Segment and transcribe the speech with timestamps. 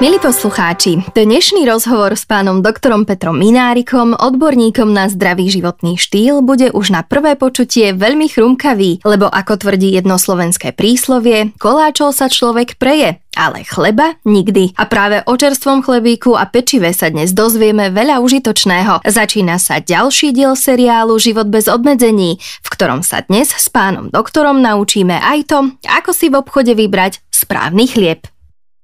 [0.00, 6.72] Milí poslucháči, dnešný rozhovor s pánom doktorom Petrom Minárikom, odborníkom na zdravý životný štýl, bude
[6.72, 12.80] už na prvé počutie veľmi chrumkavý, lebo ako tvrdí jedno slovenské príslovie, koláčov sa človek
[12.80, 14.72] preje, ale chleba nikdy.
[14.80, 19.04] A práve o čerstvom chlebíku a pečive sa dnes dozvieme veľa užitočného.
[19.04, 24.64] Začína sa ďalší diel seriálu Život bez obmedzení, v ktorom sa dnes s pánom doktorom
[24.64, 28.24] naučíme aj to, ako si v obchode vybrať správny chlieb.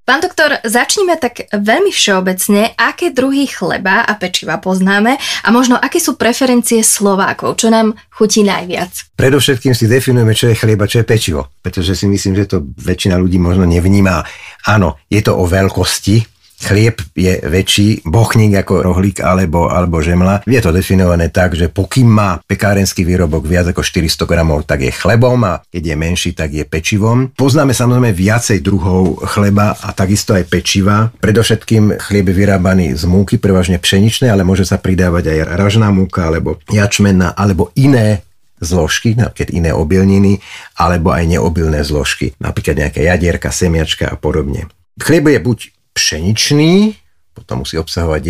[0.06, 5.98] Pán doktor, začnime tak veľmi všeobecne, aké druhy chleba a pečiva poznáme a možno aké
[5.98, 9.10] sú preferencie Slovákov, čo nám chutí najviac.
[9.18, 13.18] Predovšetkým si definujeme, čo je chlieba, čo je pečivo, pretože si myslím, že to väčšina
[13.18, 14.22] ľudí možno nevníma.
[14.70, 20.42] Áno, je to o veľkosti, chlieb je väčší, bochník ako rohlík alebo, alebo žemla.
[20.48, 24.92] Je to definované tak, že pokým má pekárenský výrobok viac ako 400 gramov, tak je
[24.92, 27.32] chlebom a keď je menší, tak je pečivom.
[27.36, 31.12] Poznáme samozrejme viacej druhov chleba a takisto aj pečiva.
[31.20, 36.26] Predovšetkým chlieb je vyrábaný z múky, prevažne pšeničnej, ale môže sa pridávať aj ražná múka
[36.26, 38.24] alebo jačmenná alebo iné
[38.56, 40.40] zložky, napríklad iné obilniny,
[40.80, 44.72] alebo aj neobilné zložky, napríklad nejaká jadierka, semiačka a podobne.
[44.96, 45.58] Chlieb je buď
[45.96, 46.92] pšeničný,
[47.36, 48.20] potom musí obsahovať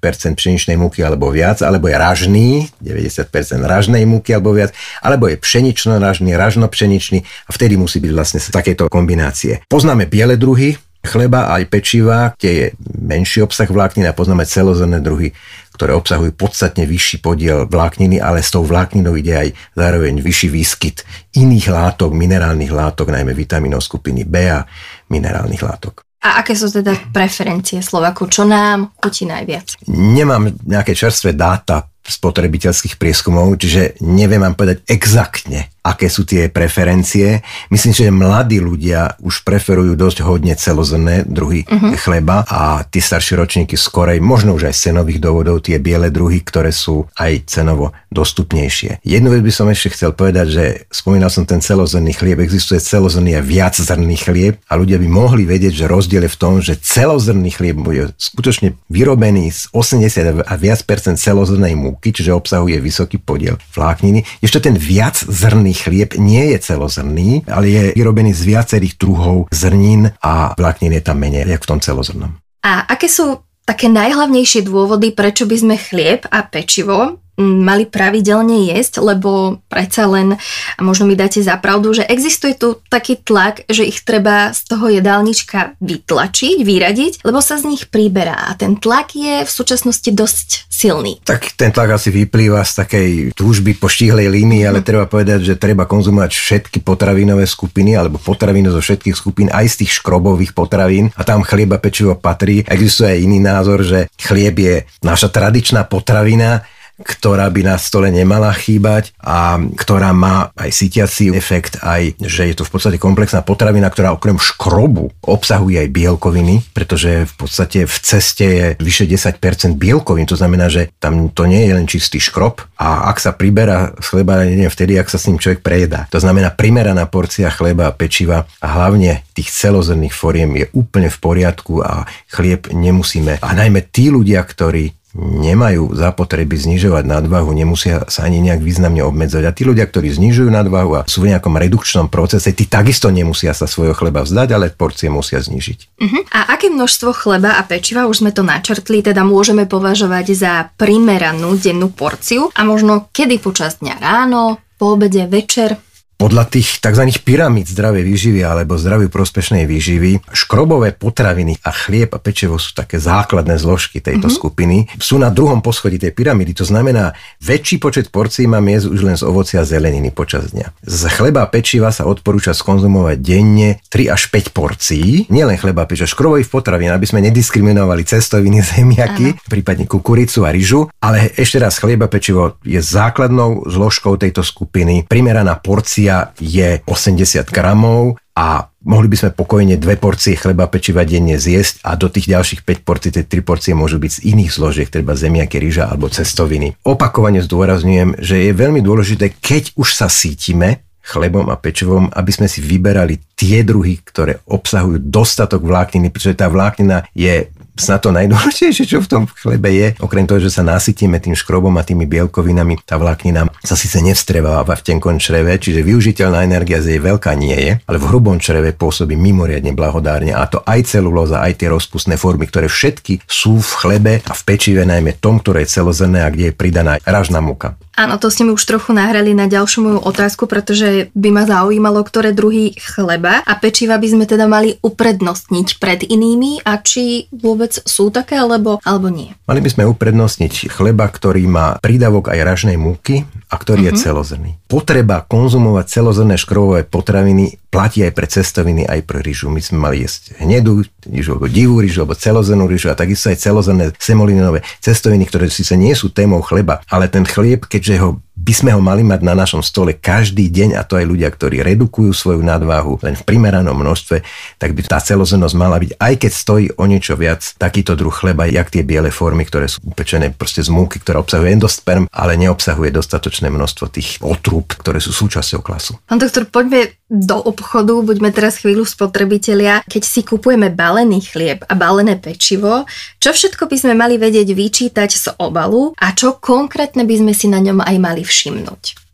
[0.36, 2.48] pšeničnej múky alebo viac, alebo je ražný,
[2.80, 3.28] 90%
[3.60, 4.72] ražnej múky alebo viac,
[5.04, 9.60] alebo je pšenično-ražný, ražno-pšeničný a vtedy musí byť vlastne takéto kombinácie.
[9.68, 10.72] Poznáme biele druhy,
[11.04, 15.36] chleba aj pečiva, kde je menší obsah vlákniny a poznáme celozrné druhy,
[15.76, 21.04] ktoré obsahujú podstatne vyšší podiel vlákniny, ale s tou vlákninou ide aj zároveň vyšší výskyt
[21.36, 24.64] iných látok, minerálnych látok, najmä vitamínov skupiny B a
[25.12, 26.05] minerálnych látok.
[26.26, 28.26] A aké sú teda preferencie Slovaku?
[28.26, 29.78] Čo nám chutí najviac?
[29.86, 37.46] Nemám nejaké čerstvé dáta spotrebiteľských prieskumov, čiže neviem vám povedať exaktne, aké sú tie preferencie.
[37.70, 41.94] Myslím, že mladí ľudia už preferujú dosť hodne celozrné druhy uh-huh.
[41.94, 46.42] chleba a tie staršie ročníky skorej, možno už aj z cenových dôvodov, tie biele druhy,
[46.42, 49.06] ktoré sú aj cenovo dostupnejšie.
[49.06, 53.38] Jednu vec by som ešte chcel povedať, že spomínal som ten celozrný chlieb, existuje celozrný
[53.38, 57.52] a viaczrný chlieb a ľudia by mohli vedieť, že rozdiel je v tom, že celozrný
[57.54, 63.60] chlieb bude skutočne vyrobený z 80 a viac percent celozrnej múky, čiže obsahuje vysoký podiel
[63.76, 64.24] vlákniny.
[64.40, 70.56] Ešte ten viaczrný chlieb nie je celozrný, ale je vyrobený z viacerých druhov zrnín a
[70.56, 72.32] vláknin je tam menej, ako v tom celozrnom.
[72.64, 79.04] A aké sú také najhlavnejšie dôvody, prečo by sme chlieb a pečivo mali pravidelne jesť,
[79.04, 80.36] lebo predsa len,
[80.76, 84.60] a možno mi dáte za pravdu, že existuje tu taký tlak, že ich treba z
[84.64, 88.48] toho jedálnička vytlačiť, vyradiť, lebo sa z nich príberá.
[88.48, 91.20] A ten tlak je v súčasnosti dosť silný.
[91.24, 94.86] Tak ten tlak asi vyplýva z takej túžby po štíhlej línii, ale mm.
[94.86, 99.76] treba povedať, že treba konzumovať všetky potravinové skupiny alebo potraviny zo všetkých skupín, aj z
[99.84, 102.64] tých škrobových potravín a tam chlieba pečivo patrí.
[102.68, 106.64] Existuje aj iný názor, že chlieb je naša tradičná potravina,
[107.00, 112.54] ktorá by na stole nemala chýbať a ktorá má aj sítiací efekt, aj že je
[112.56, 117.96] to v podstate komplexná potravina, ktorá okrem škrobu obsahuje aj bielkoviny, pretože v podstate v
[118.00, 122.64] ceste je vyše 10% bielkovín, to znamená, že tam to nie je len čistý škrob
[122.80, 126.08] a ak sa priberá z chleba, neviem vtedy, ak sa s ním človek prejedá.
[126.08, 131.18] To znamená primeraná porcia chleba a pečiva a hlavne tých celozrných foriem je úplne v
[131.20, 133.44] poriadku a chlieb nemusíme.
[133.44, 139.44] A najmä tí ľudia, ktorí nemajú zapotreby znižovať nadvahu, nemusia sa ani nejak významne obmedzovať.
[139.48, 143.56] A tí ľudia, ktorí znižujú nadvahu a sú v nejakom redukčnom procese, tí takisto nemusia
[143.56, 145.78] sa svojho chleba vzdať, ale porcie musia znižiť.
[145.96, 146.22] Uh-huh.
[146.36, 151.56] A aké množstvo chleba a pečiva, už sme to načrtli, teda môžeme považovať za primeranú
[151.56, 155.80] dennú porciu a možno kedy počas dňa ráno, po obede, večer?
[156.16, 157.12] Podľa tých tzv.
[157.20, 162.96] pyramíd zdravej výživy alebo zdraviu prospešnej výživy, škrobové potraviny a chlieb a pečivo sú také
[162.96, 164.40] základné zložky tejto mm-hmm.
[164.40, 164.76] skupiny.
[164.96, 167.12] Sú na druhom poschodí tej pyramídy, to znamená,
[167.44, 170.88] väčší počet porcií mám jesť už len z ovocia a zeleniny počas dňa.
[170.88, 175.88] Z chleba a pečiva sa odporúča skonzumovať denne 3 až 5 porcií, nielen chleba a
[175.88, 179.52] pečivo, škrobových potravín, aby sme nediskriminovali cestoviny, zemiaky, Aha.
[179.52, 185.04] prípadne kukuricu a ryžu, ale ešte raz chlieba pečivo je základnou zložkou tejto skupiny.
[185.04, 191.02] Primeraná porcia porcia je 80 gramov a mohli by sme pokojne dve porcie chleba pečiva
[191.02, 194.50] denne zjesť a do tých ďalších 5 porcií, tie 3 porcie môžu byť z iných
[194.54, 196.78] zložiek, treba zemiaky, ryža alebo cestoviny.
[196.86, 202.50] Opakovane zdôrazňujem, že je veľmi dôležité, keď už sa sítime, chlebom a pečivom, aby sme
[202.50, 208.84] si vyberali tie druhy, ktoré obsahujú dostatok vlákniny, pretože tá vláknina je snad to najdôležitejšie,
[208.88, 212.80] čo v tom chlebe je, okrem toho, že sa nasytíme tým škrobom a tými bielkovinami,
[212.82, 217.56] tá vláknina sa síce nevstreváva v tenkom čreve, čiže využiteľná energia z jej veľká nie
[217.56, 222.16] je, ale v hrubom čreve pôsobí mimoriadne blahodárne a to aj celulóza, aj tie rozpustné
[222.16, 226.32] formy, ktoré všetky sú v chlebe a v pečive, najmä tom, ktoré je celozrné a
[226.32, 227.76] kde je pridaná ražná múka.
[227.96, 232.04] Áno, to ste mi už trochu nahrali na ďalšiu moju otázku, pretože by ma zaujímalo,
[232.04, 237.72] ktoré druhy chleba a pečiva by sme teda mali uprednostniť pred inými a či vôbec
[237.72, 239.32] sú také alebo, alebo nie.
[239.48, 243.96] Mali by sme uprednostniť chleba, ktorý má prídavok aj ražnej múky a ktorý uh-huh.
[243.96, 244.02] je mhm.
[244.04, 244.50] celozrný.
[244.68, 249.48] Potreba konzumovať celozrné škrobové potraviny platí aj pre cestoviny, aj pre rýžu.
[249.48, 253.40] My sme mali jesť hnedú rýžu, alebo divú rýžu, alebo celozrnú rýžu a takisto aj
[253.40, 258.10] celozrné semolinové cestoviny, ktoré síce nie sú témou chleba, ale ten chlieb, keď keďže ho
[258.36, 261.64] by sme ho mali mať na našom stole každý deň a to aj ľudia, ktorí
[261.64, 264.20] redukujú svoju nadváhu len v primeranom množstve,
[264.60, 268.44] tak by tá celozenosť mala byť, aj keď stojí o niečo viac, takýto druh chleba,
[268.44, 272.92] jak tie biele formy, ktoré sú upečené proste z múky, ktorá obsahuje endosperm, ale neobsahuje
[272.92, 275.96] dostatočné množstvo tých otrúb, ktoré sú súčasťou klasu.
[276.04, 281.74] Pán doktor, poďme do obchodu, buďme teraz chvíľu spotrebitelia, keď si kupujeme balený chlieb a
[281.78, 282.82] balené pečivo,
[283.22, 287.46] čo všetko by sme mali vedieť vyčítať z obalu a čo konkrétne by sme si
[287.46, 289.06] na ňom aj mali všimnúť?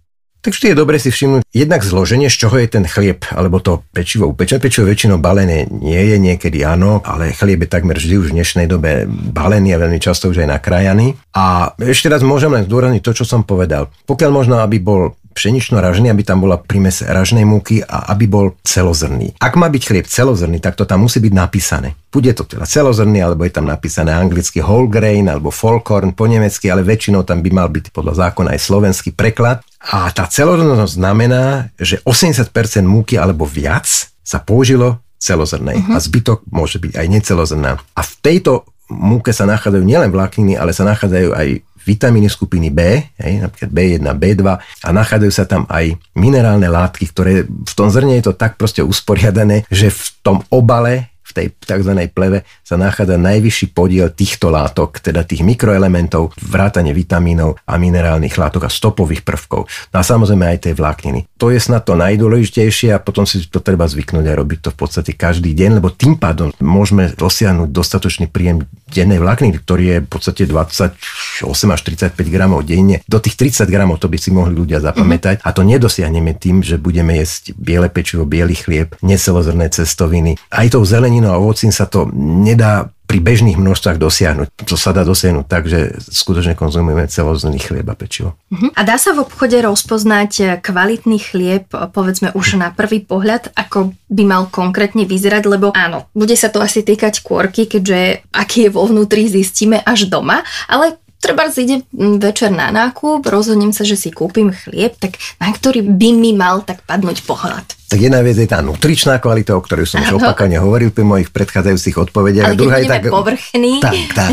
[0.42, 3.86] Tak vždy je dobre si všimnúť jednak zloženie, z čoho je ten chlieb, alebo to
[3.94, 4.58] pečivo upečené.
[4.58, 8.66] Pečivo väčšinou balené nie je, niekedy áno, ale chlieb je takmer vždy už v dnešnej
[8.66, 11.14] dobe balený a veľmi často už aj nakrájaný.
[11.30, 13.86] A ešte raz môžem len zdôrazniť to, čo som povedal.
[14.02, 19.32] Pokiaľ možno, aby bol pšenično-ražný, aby tam bola primes ražnej múky a aby bol celozrný.
[19.40, 21.96] Ak má byť chlieb celozrný, tak to tam musí byť napísané.
[22.12, 26.68] Bude to teda celozrný, alebo je tam napísané anglicky whole grain alebo Folkorn po nemecky,
[26.68, 29.64] ale väčšinou tam by mal byť podľa zákona aj slovenský preklad.
[29.80, 32.52] A tá celozrnosť znamená, že 80%
[32.84, 33.88] múky alebo viac
[34.22, 35.94] sa použilo celozrnej uh-huh.
[35.94, 37.78] a zbytok môže byť aj necelozrná.
[37.78, 41.48] A v tejto múke sa nachádzajú nielen vlákniny, ale sa nachádzajú aj
[41.84, 42.80] vitamíny skupiny B,
[43.20, 48.18] hej, napríklad B1, B2 a nachádzajú sa tam aj minerálne látky, ktoré v tom zrne
[48.18, 51.92] je to tak proste usporiadané, že v tom obale v tej tzv.
[52.12, 58.68] pleve sa nachádza najvyšší podiel týchto látok, teda tých mikroelementov, vrátane vitamínov a minerálnych látok
[58.68, 59.64] a stopových prvkov.
[59.90, 61.24] No a samozrejme aj tej vlákniny.
[61.40, 64.78] To je snad to najdôležitejšie a potom si to treba zvyknúť a robiť to v
[64.78, 70.08] podstate každý deň, lebo tým pádom môžeme dosiahnuť dostatočný príjem dennej vlákniny, ktorý je v
[70.10, 70.98] podstate 28
[71.46, 73.00] až 35 gramov denne.
[73.06, 75.48] Do tých 30 gramov to by si mohli ľudia zapamätať mm-hmm.
[75.48, 80.34] a to nedosiahneme tým, že budeme jesť biele pečivo, biely chlieb, necelozrné cestoviny.
[80.50, 84.48] Aj tou zeleninou a ovocím sa to nedá pri bežných množstvách dosiahnuť.
[84.64, 88.40] To sa dá dosiahnuť tak, že skutočne konzumujeme celozrný chlieb a pečivo.
[88.48, 88.72] Uh-huh.
[88.72, 94.22] A dá sa v obchode rozpoznať kvalitný chlieb, povedzme už na prvý pohľad, ako by
[94.24, 98.88] mal konkrétne vyzerať, lebo áno, bude sa to asi týkať kôrky, keďže aký je vo
[98.88, 104.56] vnútri zistíme až doma, ale treba ide večer na nákup, rozhodnem sa, že si kúpim
[104.56, 107.81] chlieb, tak na ktorý by mi mal tak padnúť pohľad?
[107.92, 111.28] Tak jedna vec je tá nutričná kvalita, o ktorej som už opakovane hovoril pri mojich
[111.28, 112.48] predchádzajúcich odpovediach.
[112.48, 113.84] Ale druhá je tak, povrchný.
[113.84, 114.26] Tak, tá,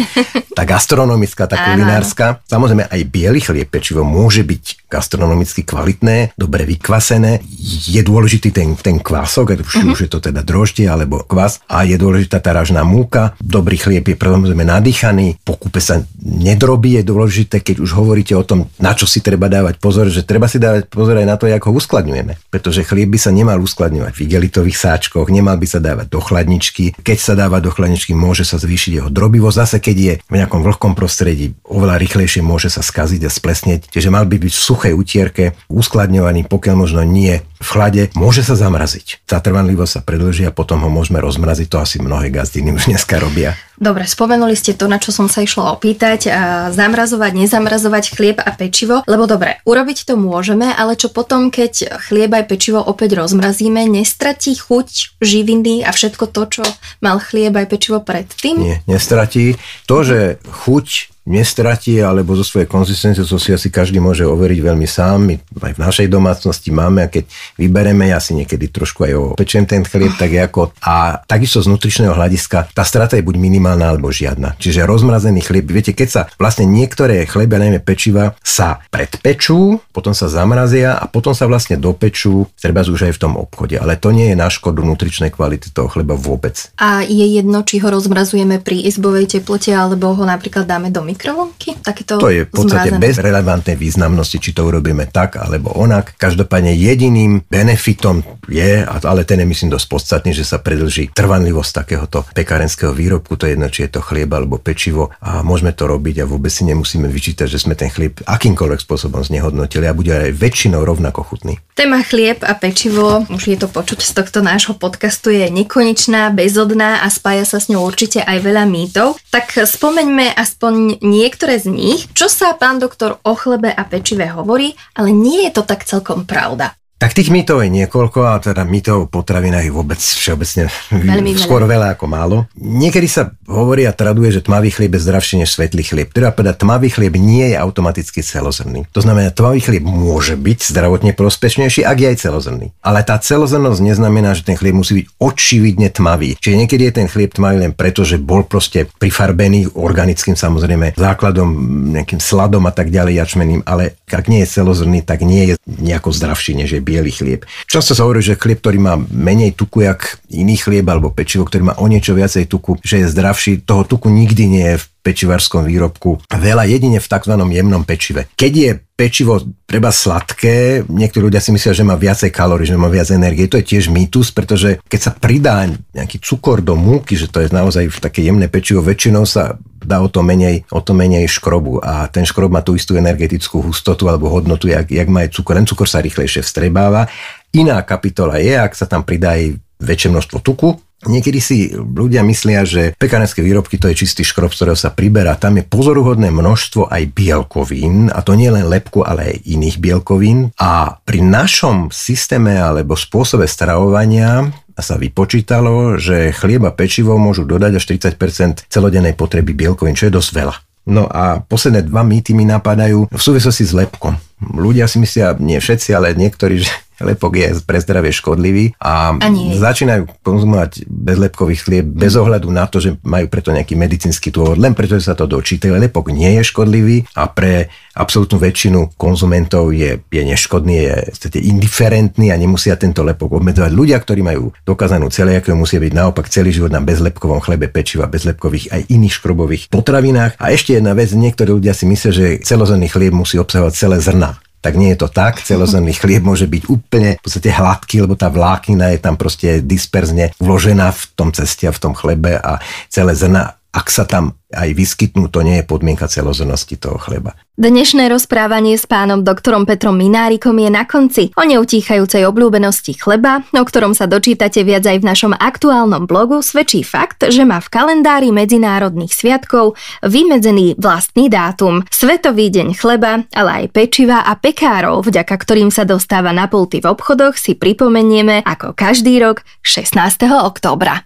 [0.55, 2.39] tá gastronomická, tá kulinárska.
[2.47, 7.43] Samozrejme aj biely chlieb pečivo môže byť gastronomicky kvalitné, dobre vykvasené.
[7.91, 9.91] Je dôležitý ten, ten kvások, uh-huh.
[9.91, 13.35] už je to teda droždie alebo kvas a je dôležitá tá ražná múka.
[13.43, 18.71] Dobrý chlieb je samozrejme nadýchaný, pokupe sa nedrobí, je dôležité, keď už hovoríte o tom,
[18.79, 21.75] na čo si treba dávať pozor, že treba si dávať pozor aj na to, ako
[21.75, 22.37] ho uskladňujeme.
[22.47, 26.21] Pretože chlieb by sa nemal nemal uskladňovať v igelitových sáčkoch, nemal by sa dávať do
[26.21, 26.93] chladničky.
[27.01, 29.57] Keď sa dáva do chladničky, môže sa zvýšiť jeho drobivosť.
[29.57, 33.89] Zase keď je v nejakom vlhkom prostredí, oveľa rýchlejšie môže sa skaziť a splesnieť.
[33.89, 38.53] Čiže mal by byť v suchej utierke, uskladňovaný, pokiaľ možno nie v chlade, môže sa
[38.53, 39.25] zamraziť.
[39.25, 41.67] Tá trvanlivosť sa predlží a potom ho môžeme rozmraziť.
[41.73, 43.57] To asi mnohé gazdiny už dneska robia.
[43.79, 46.27] Dobre, spomenuli ste to, na čo som sa išla opýtať.
[46.71, 49.03] Zamrazovať, nezamrazovať chlieb a pečivo.
[49.07, 53.38] Lebo dobre, urobiť to môžeme, ale čo potom, keď chlieb aj pečivo opäť rozmrazíme,
[53.87, 56.63] nestratí chuť, živiny a všetko to, čo
[56.99, 58.59] mal chlieb aj pečivo predtým?
[58.59, 59.55] Nie, nestratí.
[59.87, 64.89] To, že chuť nestratí, alebo zo svojej konzistencie, to si asi každý môže overiť veľmi
[64.89, 65.17] sám.
[65.29, 67.29] My aj v našej domácnosti máme a keď
[67.61, 72.17] vybereme, ja si niekedy trošku aj opečem ten chlieb, tak ako a takisto z nutričného
[72.17, 74.57] hľadiska tá strata je buď minimálna alebo žiadna.
[74.57, 80.25] Čiže rozmrazený chlieb, viete, keď sa vlastne niektoré chleby, najmä pečiva, sa predpečú, potom sa
[80.25, 83.77] zamrazia a potom sa vlastne dopečú, treba už aj v tom obchode.
[83.77, 86.71] Ale to nie je na škodu nutričnej kvality toho chleba vôbec.
[86.79, 91.83] A je jedno, či ho rozmrazujeme pri izbovej teplote alebo ho napríklad dáme do mikrovlnky?
[91.83, 93.03] Takéto to je v podstate zmrazené.
[93.03, 96.15] bez relevantnej významnosti, či to urobíme tak alebo onak.
[96.15, 102.25] Každopádne jediným benefitom je, ale ten je myslím dosť podstatný, že sa predlží trvanlivosť takéhoto
[102.33, 106.25] pekárenského výrobku, to je jedno, či je to chlieb alebo pečivo a môžeme to robiť
[106.25, 110.33] a vôbec si nemusíme vyčítať, že sme ten chlieb akýmkoľvek spôsobom znehodnotili a bude aj
[110.35, 111.61] väčšinou rovnako chutný.
[111.77, 117.05] Téma chlieb a pečivo, už je to počuť z tohto nášho podcastu, je nekonečná, bezodná
[117.05, 119.15] a spája sa s ňou určite aj veľa mýtov.
[119.31, 122.11] Tak spomeňme aspoň niektoré z nich.
[122.11, 126.27] Čo sa pán doktor o chlebe a pečive hovorí, ale nie je to tak celkom
[126.27, 126.78] pravda.
[126.99, 131.63] Tak tých mýtov je niekoľko a teda mýtov o potravinách je vôbec všeobecne Veľmi skôr
[131.63, 132.37] veľa ako málo.
[132.59, 136.11] Niekedy sa hovorí a traduje, že tmavý chlieb je zdravší než svetlý chlieb.
[136.11, 138.83] Teda povedať, tmavý chlieb nie je automaticky celozrný.
[138.91, 142.75] To znamená, tmavý chlieb môže byť zdravotne prospešnejší, ak je aj celozrný.
[142.83, 146.35] Ale tá celozrnosť neznamená, že ten chlieb musí byť očividne tmavý.
[146.35, 151.47] Čiže niekedy je ten chlieb tmavý len preto, že bol proste prifarbený organickým samozrejme základom,
[151.95, 156.11] nejakým sladom a tak ďalej jačmeným, ale ak nie je celozrný, tak nie je nejako
[156.11, 157.41] zdravší než je biely chlieb.
[157.69, 161.69] Často sa hovorí, že chlieb, ktorý má menej tuku, jak iný chlieb alebo pečivo, ktorý
[161.69, 163.61] má o niečo viacej tuku, že je zdravší.
[163.61, 166.21] Toho tuku nikdy nie je v pečivarskom výrobku.
[166.29, 167.33] Veľa jedine v tzv.
[167.33, 168.29] jemnom pečive.
[168.37, 172.91] Keď je pečivo treba sladké, niektorí ľudia si myslia, že má viacej kalórií, že má
[172.91, 173.49] viac energie.
[173.49, 177.49] To je tiež mýtus, pretože keď sa pridá nejaký cukor do múky, že to je
[177.49, 182.11] naozaj také jemné pečivo, väčšinou sa dá o to menej, o to menej škrobu a
[182.11, 185.55] ten škrob má tú istú energetickú hustotu alebo hodnotu, jak, jak má aj cukor.
[185.55, 187.07] Len cukor sa rýchlejšie vstrebáva.
[187.55, 190.75] Iná kapitola je, ak sa tam pridá aj väčšie množstvo tuku,
[191.07, 195.39] Niekedy si ľudia myslia, že pekárenské výrobky to je čistý škrob, z ktorého sa priberá.
[195.39, 200.51] Tam je pozoruhodné množstvo aj bielkovín, a to nie len lepku, ale aj iných bielkovín.
[200.59, 207.79] A pri našom systéme alebo spôsobe stravovania sa vypočítalo, že chlieb a pečivo môžu dodať
[207.79, 210.55] až 30% celodennej potreby bielkovín, čo je dosť veľa.
[210.89, 214.17] No a posledné dva mýty mi napadajú v súvislosti s lepkom.
[214.41, 219.27] Ľudia si myslia, nie všetci, ale niektorí, že lepok je pre zdravie škodlivý a, a
[219.55, 224.75] začínajú konzumovať bezlepkový chlieb bez ohľadu na to, že majú preto nejaký medicínsky dôvod, len
[224.75, 225.75] preto, že sa to dočítajú.
[225.75, 230.95] Lepok nie je škodlivý a pre absolútnu väčšinu konzumentov je, je neškodný, je
[231.39, 233.71] je indiferentný a nemusia tento lepok obmedzovať.
[233.71, 238.75] Ľudia, ktorí majú dokázanú celiakiu, musia byť naopak celý život na bezlepkovom chlebe, pečiva, bezlepkových
[238.75, 240.35] aj iných škrobových potravinách.
[240.35, 244.39] A ešte jedna vec, niektorí ľudia si myslia, že celozrnný chlieb musí obsahovať celé zrna
[244.59, 245.39] tak nie je to tak.
[245.43, 250.35] Celozrný chlieb môže byť úplne v podstate hladký, lebo tá vláknina je tam proste disperzne
[250.39, 252.59] vložená v tom ceste a v tom chlebe a
[252.91, 257.37] celé zrna ak sa tam aj vyskytnú, to nie je podmienka celozrnosti toho chleba.
[257.53, 263.61] Dnešné rozprávanie s pánom doktorom Petrom Minárikom je na konci o neutíchajúcej obľúbenosti chleba, o
[263.61, 268.33] ktorom sa dočítate viac aj v našom aktuálnom blogu, svedčí fakt, že má v kalendári
[268.33, 271.85] medzinárodných sviatkov vymedzený vlastný dátum.
[271.93, 276.89] Svetový deň chleba, ale aj pečiva a pekárov, vďaka ktorým sa dostáva na pulty v
[276.89, 280.25] obchodoch, si pripomenieme ako každý rok 16.
[280.25, 281.05] októbra.